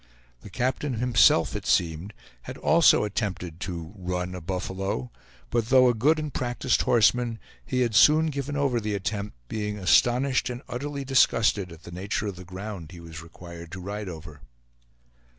The 0.39 0.49
captain 0.49 0.95
himself, 0.95 1.55
it 1.55 1.67
seemed, 1.67 2.13
had 2.49 2.57
also 2.57 3.03
attempted 3.03 3.59
to 3.59 3.93
"run" 3.95 4.33
a 4.33 4.41
buffalo, 4.41 5.11
but 5.51 5.67
though 5.67 5.89
a 5.89 5.93
good 5.93 6.17
and 6.17 6.33
practiced 6.33 6.81
horseman, 6.81 7.37
he 7.63 7.81
had 7.81 7.93
soon 7.93 8.31
given 8.31 8.57
over 8.57 8.79
the 8.79 8.95
attempt, 8.95 9.37
being 9.47 9.77
astonished 9.77 10.49
and 10.49 10.63
utterly 10.67 11.05
disgusted 11.05 11.71
at 11.71 11.83
the 11.83 11.91
nature 11.91 12.25
of 12.25 12.35
the 12.35 12.43
ground 12.43 12.91
he 12.93 12.99
was 12.99 13.21
required 13.21 13.71
to 13.73 13.79
ride 13.79 14.09
over. 14.09 14.41